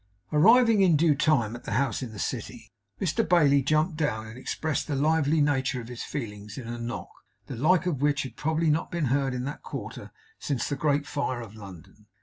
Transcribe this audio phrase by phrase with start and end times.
[0.33, 2.67] Arriving in due time at the house in the City,
[2.99, 7.11] Mr Bailey jumped down, and expressed the lively nature of his feelings in a knock
[7.45, 11.05] the like of which had probably not been heard in that quarter since the great
[11.05, 12.07] fire of London.